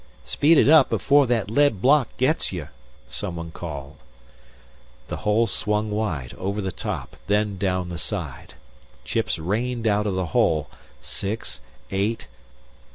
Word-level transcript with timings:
"Speed 0.25 0.57
it 0.57 0.67
up, 0.67 0.89
before 0.89 1.27
that 1.27 1.51
lead 1.51 1.79
block 1.79 2.07
gets 2.17 2.51
you," 2.51 2.69
someone 3.07 3.51
called. 3.51 3.97
The 5.09 5.17
hole 5.17 5.45
swung 5.45 5.95
high, 5.95 6.29
over 6.39 6.59
the 6.59 6.71
top, 6.71 7.17
then 7.27 7.55
down 7.59 7.89
the 7.89 7.99
side. 7.99 8.55
Chips 9.03 9.37
rained 9.37 9.85
out 9.87 10.07
of 10.07 10.15
the 10.15 10.25
hole, 10.33 10.71
six, 11.01 11.61
eight.... 11.91 12.27